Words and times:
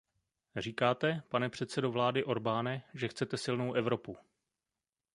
Říkáte, 0.55 1.23
pane 1.29 1.49
předsedo 1.49 1.91
vlády 1.91 2.23
Orbáne, 2.23 2.83
že 2.93 3.07
chcete 3.07 3.37
silnou 3.37 3.73
Evropu. 3.73 4.17